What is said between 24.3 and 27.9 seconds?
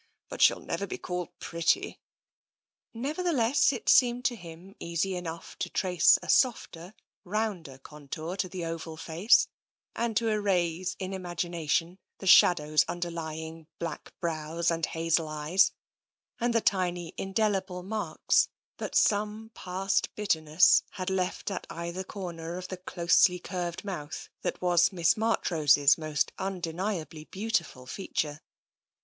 that was Miss Marchrose's most unde niably beautiful